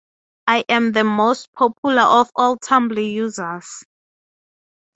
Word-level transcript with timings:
I 0.47 0.65
am 0.67 0.93
the 0.93 1.03
most 1.03 1.53
popular 1.53 2.01
of 2.01 2.31
all 2.35 2.57
Tumblr 2.57 3.11
users. 3.13 3.83